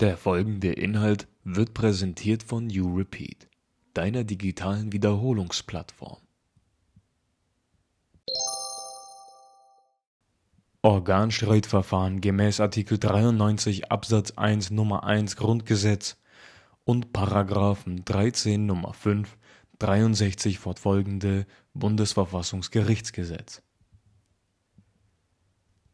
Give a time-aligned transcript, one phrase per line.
[0.00, 3.48] Der folgende Inhalt wird präsentiert von YouRepeat,
[3.92, 6.18] deiner digitalen Wiederholungsplattform.
[10.82, 16.20] Organstreitverfahren gemäß Artikel 93 Absatz 1 Nummer 1 Grundgesetz
[16.84, 19.38] und Paragraphen 13 Nummer 5,
[19.78, 23.62] 63 fortfolgende Bundesverfassungsgerichtsgesetz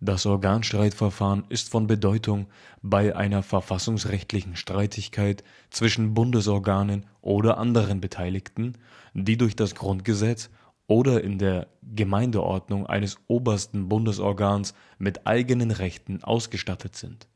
[0.00, 2.46] das Organstreitverfahren ist von Bedeutung
[2.82, 8.78] bei einer verfassungsrechtlichen Streitigkeit zwischen Bundesorganen oder anderen Beteiligten,
[9.12, 10.48] die durch das Grundgesetz
[10.86, 17.28] oder in der Gemeindeordnung eines obersten Bundesorgans mit eigenen Rechten ausgestattet sind.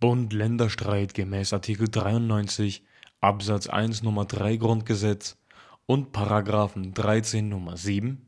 [0.00, 2.84] Bund-Länder-Streit gemäß Artikel 93
[3.20, 5.36] Absatz 1 Nummer 3 Grundgesetz
[5.86, 8.24] und Paragraphen 13 Nummer 7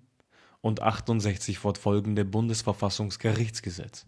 [0.62, 4.06] und 68 fortfolgende Bundesverfassungsgerichtsgesetz.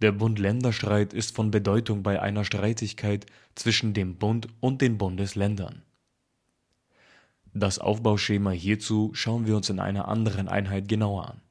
[0.00, 5.82] Der Bund-Länder-Streit ist von Bedeutung bei einer Streitigkeit zwischen dem Bund und den Bundesländern.
[7.52, 11.42] Das Aufbauschema hierzu schauen wir uns in einer anderen Einheit genauer an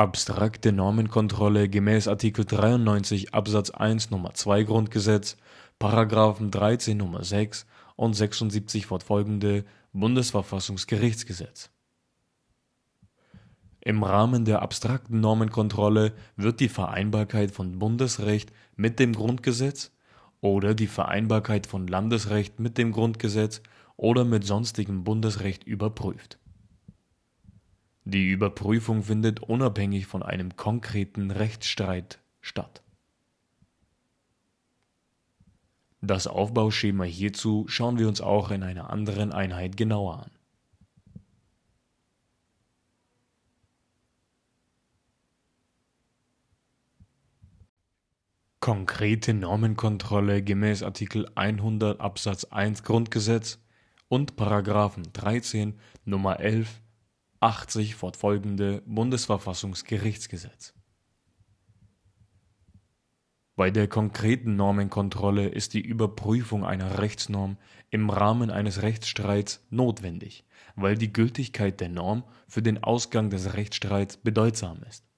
[0.00, 5.36] Abstrakte Normenkontrolle gemäß Artikel 93 Absatz 1 Nummer 2 Grundgesetz,
[5.78, 11.68] Paragraphen 13 Nummer 6 und 76 fortfolgende Bundesverfassungsgerichtsgesetz.
[13.82, 19.92] Im Rahmen der abstrakten Normenkontrolle wird die Vereinbarkeit von Bundesrecht mit dem Grundgesetz
[20.40, 23.60] oder die Vereinbarkeit von Landesrecht mit dem Grundgesetz
[23.98, 26.39] oder mit sonstigem Bundesrecht überprüft
[28.04, 32.82] die Überprüfung findet unabhängig von einem konkreten Rechtsstreit statt.
[36.02, 40.30] Das Aufbauschema hierzu schauen wir uns auch in einer anderen Einheit genauer an.
[48.60, 53.58] Konkrete Normenkontrolle gemäß Artikel 100 Absatz 1 Grundgesetz
[54.08, 56.80] und Paragraphen 13 Nummer 11
[57.40, 60.74] 80 fortfolgende Bundesverfassungsgerichtsgesetz.
[63.56, 67.58] Bei der konkreten Normenkontrolle ist die Überprüfung einer Rechtsnorm
[67.90, 70.44] im Rahmen eines Rechtsstreits notwendig,
[70.76, 75.09] weil die Gültigkeit der Norm für den Ausgang des Rechtsstreits bedeutsam ist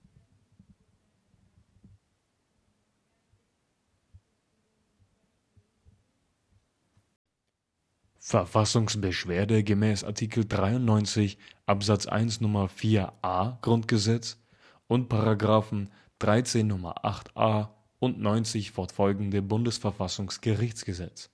[8.25, 14.39] Verfassungsbeschwerde gemäß Artikel 93 Absatz 1 Nummer 4a Grundgesetz
[14.87, 15.91] und Paragraphen
[16.21, 21.31] 13 Nummer 8a und 90 fortfolgende Bundesverfassungsgerichtsgesetz.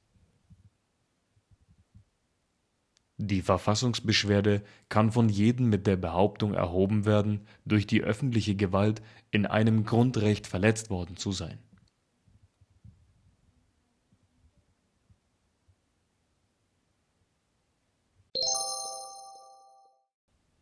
[3.19, 9.45] Die Verfassungsbeschwerde kann von jedem mit der Behauptung erhoben werden, durch die öffentliche Gewalt in
[9.45, 11.59] einem Grundrecht verletzt worden zu sein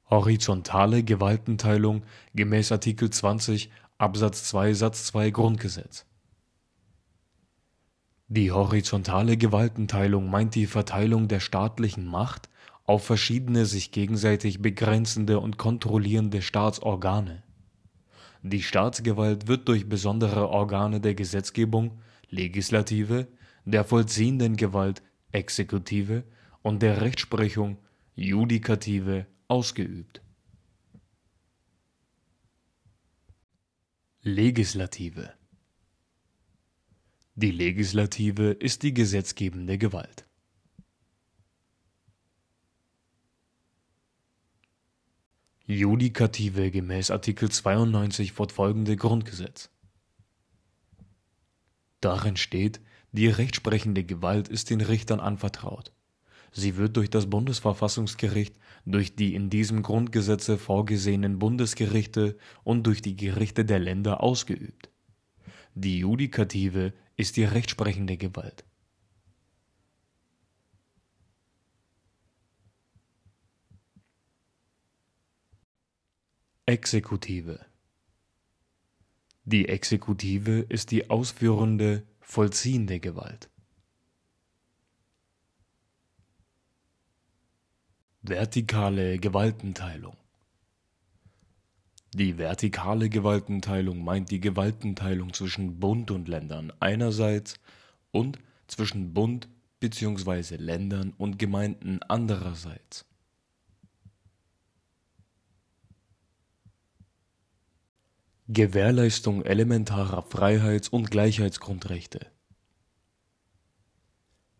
[0.08, 6.06] Horizontale Gewaltenteilung gemäß Artikel 20 Absatz 2 Satz 2 Grundgesetz
[8.28, 12.48] Die horizontale Gewaltenteilung meint die Verteilung der staatlichen Macht
[12.84, 17.42] auf verschiedene sich gegenseitig begrenzende und kontrollierende Staatsorgane.
[18.42, 21.98] Die Staatsgewalt wird durch besondere Organe der Gesetzgebung
[22.30, 23.26] (Legislative),
[23.64, 25.02] der vollziehenden Gewalt
[25.32, 26.22] (Exekutive)
[26.62, 27.78] und der Rechtsprechung
[28.14, 30.22] (Judikative) ausgeübt.
[34.22, 35.32] Legislative
[37.36, 40.26] Die Legislative ist die gesetzgebende Gewalt.
[45.66, 49.70] Judikative gemäß Artikel 92 fortfolgende Grundgesetz.
[52.00, 52.80] Darin steht,
[53.12, 55.95] die rechtsprechende Gewalt ist den Richtern anvertraut
[56.52, 63.16] Sie wird durch das Bundesverfassungsgericht, durch die in diesem Grundgesetze vorgesehenen Bundesgerichte und durch die
[63.16, 64.90] Gerichte der Länder ausgeübt.
[65.74, 68.64] Die Judikative ist die rechtsprechende Gewalt.
[76.64, 77.64] Exekutive
[79.44, 83.50] Die Exekutive ist die ausführende, vollziehende Gewalt
[88.28, 90.16] Vertikale Gewaltenteilung
[92.12, 97.60] Die vertikale Gewaltenteilung meint die Gewaltenteilung zwischen Bund und Ländern einerseits
[98.10, 100.56] und zwischen Bund bzw.
[100.56, 103.04] Ländern und Gemeinden andererseits.
[108.48, 112.26] Gewährleistung elementarer Freiheits- und Gleichheitsgrundrechte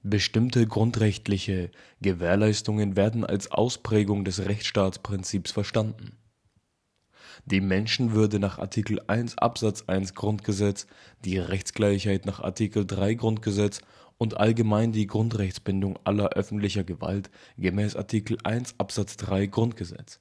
[0.09, 6.17] Bestimmte grundrechtliche Gewährleistungen werden als Ausprägung des Rechtsstaatsprinzips verstanden.
[7.45, 10.87] Die Menschenwürde nach Artikel 1 Absatz 1 Grundgesetz,
[11.25, 13.81] die Rechtsgleichheit nach Artikel 3 Grundgesetz
[14.17, 20.21] und allgemein die Grundrechtsbindung aller öffentlicher Gewalt gemäß Artikel 1 Absatz 3 Grundgesetz.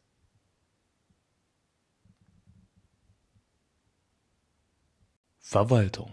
[5.40, 6.12] Verwaltung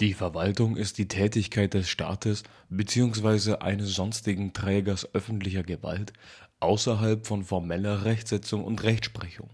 [0.00, 3.56] die Verwaltung ist die Tätigkeit des Staates bzw.
[3.56, 6.12] eines sonstigen Trägers öffentlicher Gewalt
[6.60, 9.48] außerhalb von formeller Rechtsetzung und Rechtsprechung.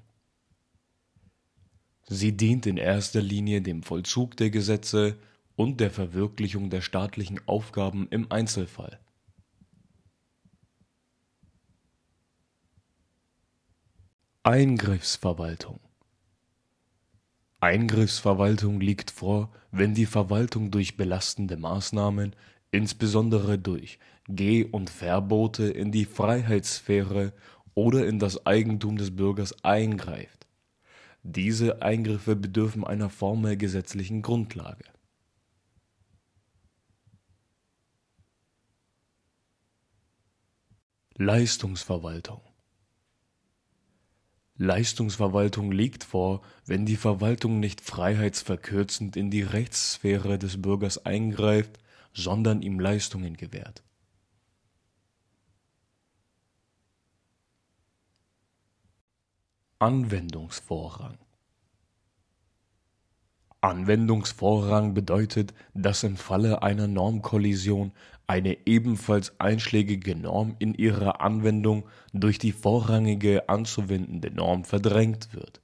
[2.08, 5.16] Sie dient in erster Linie dem Vollzug der Gesetze
[5.54, 8.98] und der Verwirklichung der staatlichen Aufgaben im Einzelfall.
[14.42, 15.78] Eingriffsverwaltung
[17.62, 22.34] Eingriffsverwaltung liegt vor, wenn die Verwaltung durch belastende Maßnahmen,
[22.72, 27.32] insbesondere durch Geh- und Verbote in die Freiheitssphäre
[27.74, 30.48] oder in das Eigentum des Bürgers eingreift.
[31.22, 34.84] Diese Eingriffe bedürfen einer formell gesetzlichen Grundlage.
[41.16, 42.40] Leistungsverwaltung
[44.62, 51.80] Leistungsverwaltung liegt vor, wenn die Verwaltung nicht freiheitsverkürzend in die Rechtssphäre des Bürgers eingreift,
[52.14, 53.82] sondern ihm Leistungen gewährt.
[59.80, 61.18] Anwendungsvorrang
[63.62, 67.92] Anwendungsvorrang bedeutet, dass im Falle einer Normkollision
[68.26, 75.60] eine ebenfalls einschlägige Norm in ihrer Anwendung durch die vorrangige anzuwendende Norm verdrängt wird.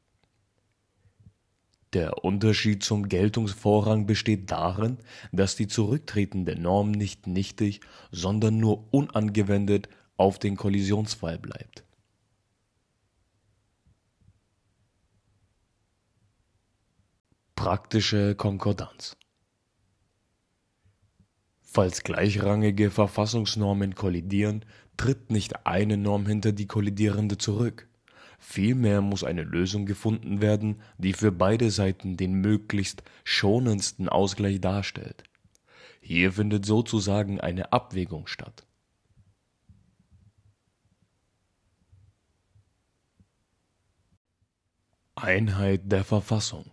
[1.94, 4.98] Der Unterschied zum Geltungsvorrang besteht darin,
[5.32, 9.88] dass die zurücktretende Norm nicht nichtig, sondern nur unangewendet
[10.18, 11.84] auf den Kollisionsfall bleibt
[17.54, 19.16] Praktische Konkordanz
[21.70, 24.64] Falls gleichrangige Verfassungsnormen kollidieren,
[24.96, 27.88] tritt nicht eine Norm hinter die kollidierende zurück.
[28.38, 35.24] Vielmehr muss eine Lösung gefunden werden, die für beide Seiten den möglichst schonendsten Ausgleich darstellt.
[36.00, 38.66] Hier findet sozusagen eine Abwägung statt.
[45.16, 46.70] Einheit der Verfassung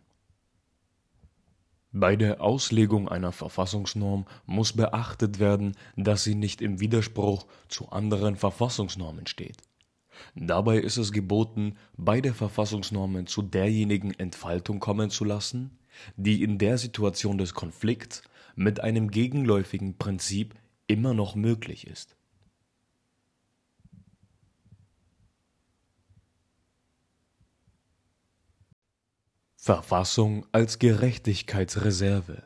[1.96, 8.36] bei der Auslegung einer Verfassungsnorm muss beachtet werden, dass sie nicht im Widerspruch zu anderen
[8.36, 9.56] Verfassungsnormen steht.
[10.36, 15.80] Dabei ist es geboten, beide Verfassungsnormen zu derjenigen Entfaltung kommen zu lassen,
[16.18, 18.24] die in der Situation des Konflikts
[18.56, 20.54] mit einem gegenläufigen Prinzip
[20.88, 22.18] immer noch möglich ist
[29.66, 32.44] Verfassung als Gerechtigkeitsreserve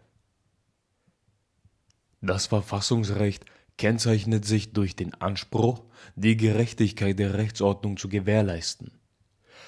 [2.21, 3.43] Das Verfassungsrecht
[3.77, 5.83] kennzeichnet sich durch den Anspruch,
[6.15, 8.93] die Gerechtigkeit der Rechtsordnung zu gewährleisten.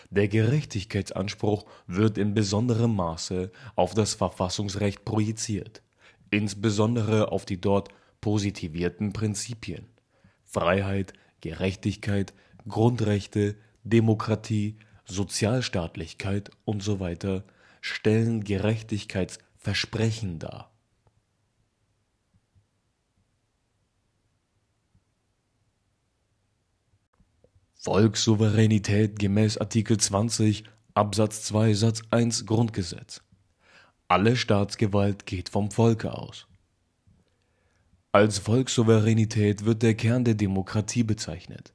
[0.10, 5.84] Der Gerechtigkeitsanspruch wird in besonderem Maße auf das Verfassungsrecht projiziert,
[6.30, 7.90] insbesondere auf die dort
[8.22, 9.88] positivierten Prinzipien
[10.46, 12.34] Freiheit, Gerechtigkeit,
[12.66, 14.78] Grundrechte, Demokratie
[15.12, 17.42] Sozialstaatlichkeit usw.
[17.82, 20.72] stellen Gerechtigkeitsversprechen dar.
[27.76, 30.64] Volkssouveränität gemäß Artikel 20
[30.94, 33.22] Absatz 2 Satz 1 Grundgesetz.
[34.08, 36.48] Alle Staatsgewalt geht vom Volke aus.
[38.12, 41.74] Als Volkssouveränität wird der Kern der Demokratie bezeichnet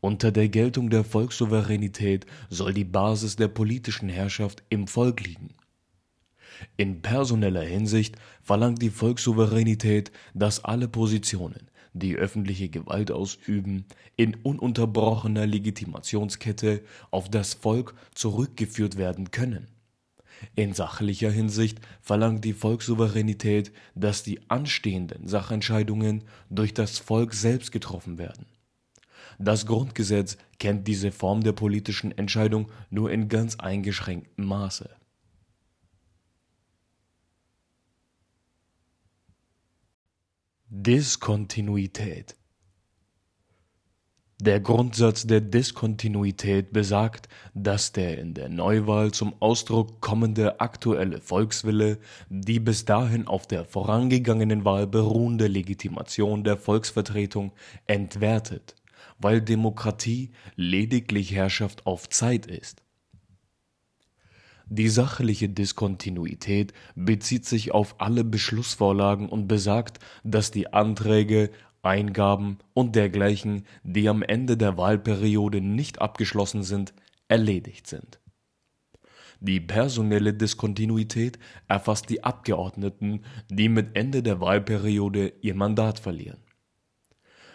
[0.00, 5.54] unter der Geltung der Volkssouveränität soll die Basis der politischen Herrschaft im Volk liegen.
[6.76, 13.86] In personeller Hinsicht verlangt die Volkssouveränität, dass alle Positionen, die öffentliche Gewalt ausüben,
[14.16, 19.68] in ununterbrochener Legitimationskette auf das Volk zurückgeführt werden können.
[20.54, 28.18] In sachlicher Hinsicht verlangt die Volkssouveränität, dass die anstehenden Sachentscheidungen durch das Volk selbst getroffen
[28.18, 28.46] werden
[29.38, 34.90] das Grundgesetz kennt diese Form der politischen Entscheidung nur in ganz eingeschränktem Maße.
[40.70, 42.36] Diskontinuität
[44.40, 51.98] Der Grundsatz der Diskontinuität besagt, dass der in der Neuwahl zum Ausdruck kommende aktuelle Volkswille
[52.28, 57.52] die bis dahin auf der vorangegangenen Wahl beruhende Legitimation der Volksvertretung
[57.86, 58.74] entwertet,
[59.18, 62.82] weil Demokratie lediglich Herrschaft auf Zeit ist
[64.70, 72.94] die sachliche Diskontinuität bezieht sich auf alle Beschlussvorlagen und besagt, dass die Anträge, Eingaben und
[72.94, 76.92] dergleichen, die am Ende der Wahlperiode nicht abgeschlossen sind,
[77.28, 78.20] erledigt sind.
[79.40, 86.42] Die personelle Diskontinuität erfasst die Abgeordneten, die mit Ende der Wahlperiode ihr Mandat verlieren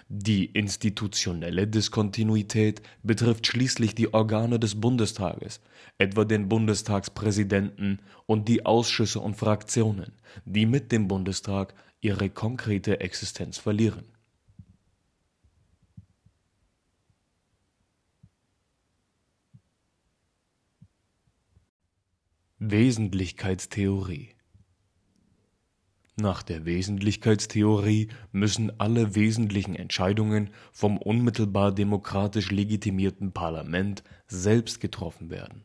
[0.09, 5.61] die institutionelle Diskontinuität betrifft schließlich die Organe des Bundestages,
[5.97, 10.13] etwa den Bundestagspräsidenten und die Ausschüsse und Fraktionen,
[10.45, 14.05] die mit dem Bundestag ihre konkrete Existenz verlieren.
[22.59, 24.35] Wesentlichkeitstheorie
[26.15, 35.63] nach der Wesentlichkeitstheorie müssen alle wesentlichen Entscheidungen vom unmittelbar demokratisch legitimierten Parlament selbst getroffen werden.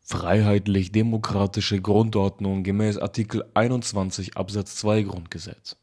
[0.00, 5.81] Freiheitlich-demokratische Grundordnung gemäß Artikel 21 Absatz 2 Grundgesetz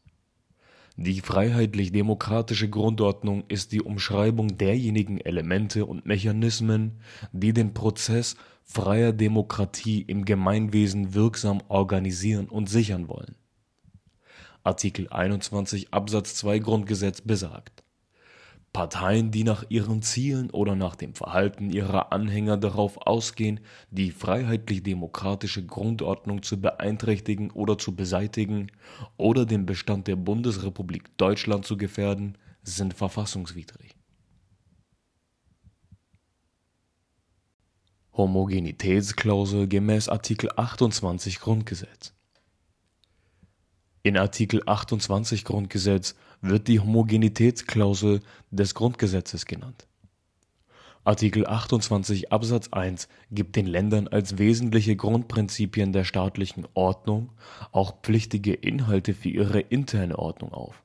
[1.02, 7.00] die freiheitlich-demokratische Grundordnung ist die Umschreibung derjenigen Elemente und Mechanismen,
[7.32, 13.36] die den Prozess freier Demokratie im Gemeinwesen wirksam organisieren und sichern wollen.
[14.64, 17.84] Artikel 21 Absatz 2 Grundgesetz besagt
[18.74, 23.60] Parteien, die nach ihren Zielen oder nach dem Verhalten ihrer Anhänger darauf ausgehen,
[23.90, 28.72] die freiheitlich-demokratische Grundordnung zu beeinträchtigen oder zu beseitigen
[29.18, 33.96] oder den Bestand der Bundesrepublik Deutschland zu gefährden, sind verfassungswidrig.
[38.14, 42.14] Homogenitätsklausel gemäß Artikel 28 Grundgesetz
[44.04, 49.88] in Artikel 28 Grundgesetz wird die Homogenitätsklausel des Grundgesetzes genannt.
[51.04, 57.32] Artikel 28 Absatz 1 gibt den Ländern als wesentliche Grundprinzipien der staatlichen Ordnung
[57.72, 60.84] auch pflichtige Inhalte für ihre interne Ordnung auf.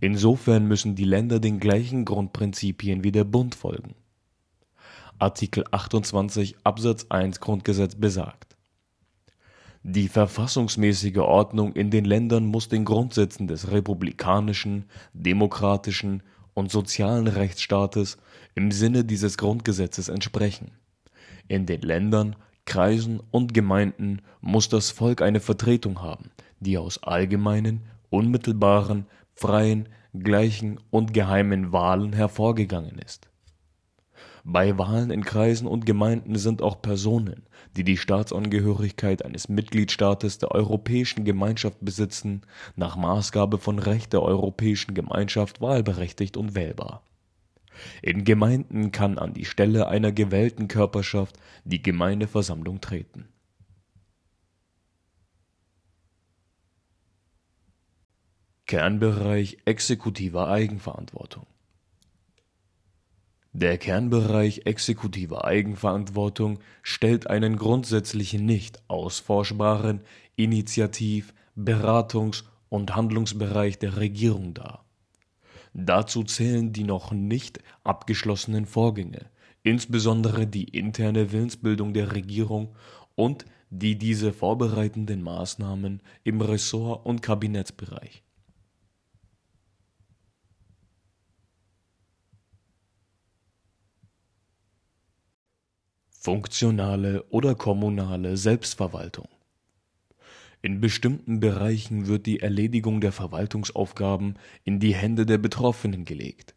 [0.00, 3.94] Insofern müssen die Länder den gleichen Grundprinzipien wie der Bund folgen.
[5.18, 8.55] Artikel 28 Absatz 1 Grundgesetz besagt
[9.88, 16.24] die verfassungsmäßige Ordnung in den Ländern muss den Grundsätzen des republikanischen, demokratischen
[16.54, 18.18] und sozialen Rechtsstaates
[18.56, 20.72] im Sinne dieses Grundgesetzes entsprechen.
[21.46, 27.82] In den Ländern, Kreisen und Gemeinden muss das Volk eine Vertretung haben, die aus allgemeinen,
[28.10, 29.88] unmittelbaren, freien,
[30.18, 33.28] gleichen und geheimen Wahlen hervorgegangen ist
[34.48, 37.42] bei Wahlen in Kreisen und Gemeinden sind auch Personen,
[37.76, 42.42] die die Staatsangehörigkeit eines Mitgliedstaates der Europäischen Gemeinschaft besitzen,
[42.76, 47.02] nach Maßgabe von Recht der Europäischen Gemeinschaft wahlberechtigt und wählbar.
[48.02, 53.28] In Gemeinden kann an die Stelle einer gewählten Körperschaft die Gemeindeversammlung treten.
[58.66, 61.46] Kernbereich exekutiver Eigenverantwortung
[63.58, 70.02] der Kernbereich exekutiver Eigenverantwortung stellt einen grundsätzlich nicht ausforschbaren
[70.36, 74.84] Initiativ-, Beratungs- und Handlungsbereich der Regierung dar.
[75.72, 79.30] Dazu zählen die noch nicht abgeschlossenen Vorgänge,
[79.62, 82.74] insbesondere die interne Willensbildung der Regierung
[83.14, 88.22] und die diese vorbereitenden Maßnahmen im Ressort- und Kabinettsbereich
[96.26, 99.28] funktionale oder kommunale Selbstverwaltung.
[100.60, 106.56] In bestimmten Bereichen wird die Erledigung der Verwaltungsaufgaben in die Hände der Betroffenen gelegt.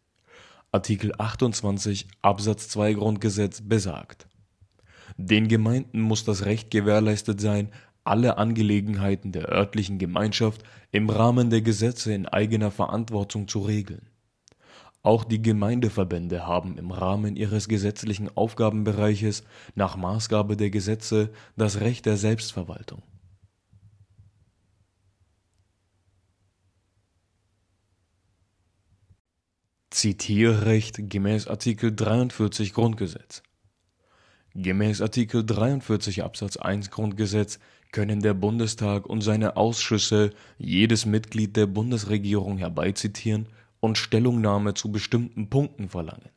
[0.72, 4.26] Artikel 28 Absatz 2 Grundgesetz besagt.
[5.16, 7.68] Den Gemeinden muss das Recht gewährleistet sein,
[8.02, 14.09] alle Angelegenheiten der örtlichen Gemeinschaft im Rahmen der Gesetze in eigener Verantwortung zu regeln
[15.02, 22.06] auch die Gemeindeverbände haben im Rahmen ihres gesetzlichen Aufgabenbereiches nach Maßgabe der Gesetze das Recht
[22.06, 23.02] der Selbstverwaltung.
[29.90, 33.42] Zitierrecht gemäß Artikel 43 Grundgesetz
[34.54, 37.58] Gemäß Artikel 43 Absatz 1 Grundgesetz
[37.92, 43.46] können der Bundestag und seine Ausschüsse jedes Mitglied der Bundesregierung herbeizitieren
[43.80, 46.30] und Stellungnahme zu bestimmten Punkten verlangen.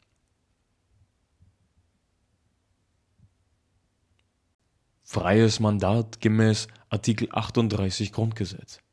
[5.04, 8.84] Freies Mandat gemäß Artikel 38 Grundgesetz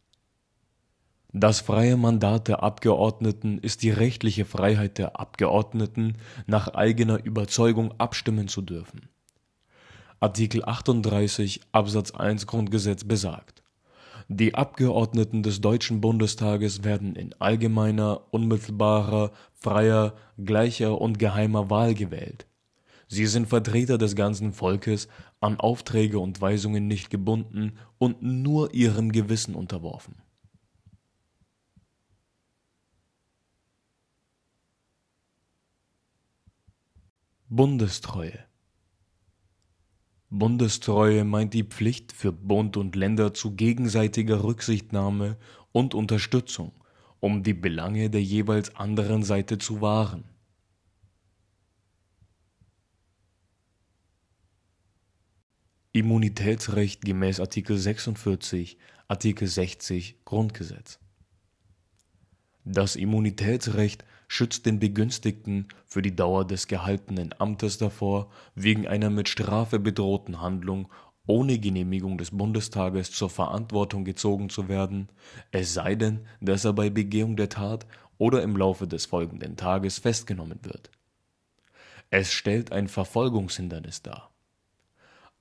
[1.33, 6.17] das freie Mandat der Abgeordneten ist die rechtliche Freiheit der Abgeordneten,
[6.47, 9.09] nach eigener Überzeugung abstimmen zu dürfen.
[10.19, 13.60] Artikel 38 Absatz 1 Grundgesetz besagt:
[14.33, 22.47] Die Abgeordneten des Deutschen Bundestages werden in allgemeiner, unmittelbarer, freier, gleicher und geheimer Wahl gewählt.
[23.09, 25.09] Sie sind Vertreter des ganzen Volkes,
[25.41, 30.15] an Aufträge und Weisungen nicht gebunden und nur ihrem Gewissen unterworfen
[37.49, 38.39] Bundestreue
[40.31, 45.37] Bundestreue meint die Pflicht für Bund und Länder zu gegenseitiger Rücksichtnahme
[45.73, 46.71] und Unterstützung,
[47.19, 50.25] um die Belange der jeweils anderen Seite zu wahren.
[55.93, 61.01] Immunitätsrecht gemäß Artikel 46, Artikel 60 Grundgesetz
[62.65, 69.29] Das Immunitätsrecht schützt den Begünstigten für die Dauer des gehaltenen Amtes davor, wegen einer mit
[69.29, 70.89] Strafe bedrohten Handlung
[71.27, 75.09] ohne Genehmigung des Bundestages zur Verantwortung gezogen zu werden,
[75.51, 79.99] es sei denn, dass er bei Begehung der Tat oder im Laufe des folgenden Tages
[79.99, 80.93] festgenommen wird.
[82.11, 84.31] Es stellt ein Verfolgungshindernis dar.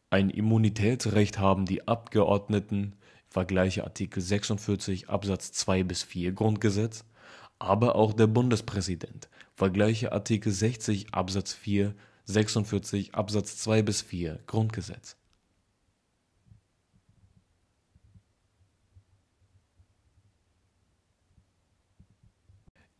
[0.09, 2.95] Ein Immunitätsrecht haben die Abgeordneten
[3.29, 7.05] (vergleiche Artikel 46 Absatz 2 bis 4 Grundgesetz)
[7.59, 10.09] aber auch der Bundespräsident (vgl.
[10.11, 10.27] Art.
[10.27, 11.53] 60 Abs.
[11.53, 13.57] 4, 46 Abs.
[13.57, 15.17] 2 bis 4 Grundgesetz).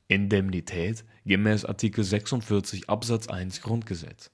[0.07, 1.81] Indemnität gemäß Art.
[1.81, 3.29] 46 Abs.
[3.29, 4.31] 1 Grundgesetz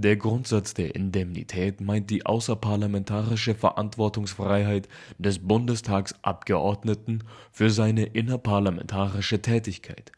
[0.00, 10.12] der Grundsatz der Indemnität meint die außerparlamentarische Verantwortungsfreiheit des Bundestagsabgeordneten für seine innerparlamentarische Tätigkeit.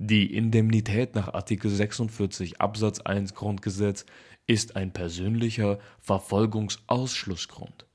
[0.00, 4.04] Die Indemnität nach Artikel 46 Absatz 1 Grundgesetz
[4.48, 7.86] ist ein persönlicher Verfolgungsausschlussgrund.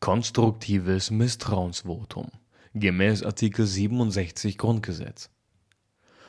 [0.00, 2.41] Konstruktives Misstrauensvotum
[2.74, 5.30] gemäß Artikel 67 Grundgesetz.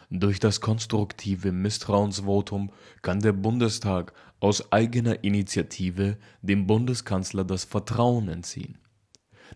[0.09, 8.77] Durch das konstruktive Misstrauensvotum kann der Bundestag aus eigener Initiative dem Bundeskanzler das Vertrauen entziehen.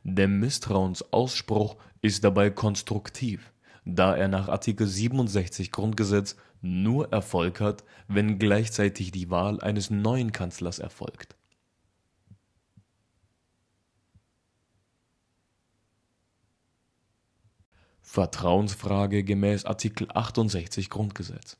[0.03, 3.51] Der Misstrauensausspruch ist dabei konstruktiv,
[3.85, 10.31] da er nach Artikel 67 Grundgesetz nur Erfolg hat, wenn gleichzeitig die Wahl eines neuen
[10.31, 11.36] Kanzlers erfolgt
[18.09, 21.57] Vertrauensfrage gemäß Artikel 68 Grundgesetz.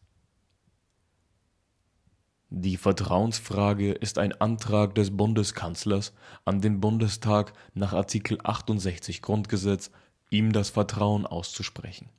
[2.50, 6.14] Die Vertrauensfrage ist ein Antrag des Bundeskanzlers
[6.46, 9.92] an den Bundestag nach Artikel 68 Grundgesetz,
[10.30, 12.10] ihm das Vertrauen auszusprechen.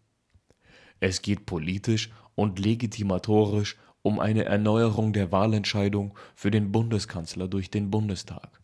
[1.00, 7.90] Es geht politisch und legitimatorisch um eine Erneuerung der Wahlentscheidung für den Bundeskanzler durch den
[7.90, 8.60] Bundestag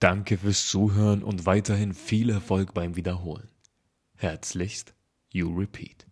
[0.00, 3.50] Danke fürs Zuhören und weiterhin viel Erfolg beim Wiederholen.
[4.16, 4.94] Herzlichst,
[5.28, 6.09] You Repeat.